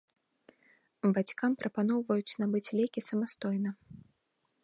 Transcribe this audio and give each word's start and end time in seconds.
Бацькам 1.17 1.51
прапаноўваюць 1.61 2.37
набыць 2.43 2.65
лекі 2.79 2.99
самастойна. 3.09 3.71